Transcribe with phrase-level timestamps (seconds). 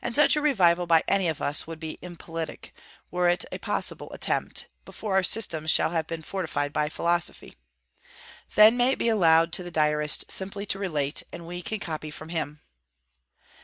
[0.00, 2.72] And such a revival by any of us would be impolitic,
[3.10, 7.56] were it a possible attempt, before our systems shall have been fortified by philosophy.
[8.54, 12.12] Then may it be allowed to the Diarist simply to relate, and we can copy
[12.12, 12.60] from him.